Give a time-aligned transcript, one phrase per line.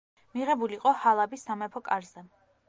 [0.37, 2.27] მიღებული იყო ჰალაბის სამეფო კარზე.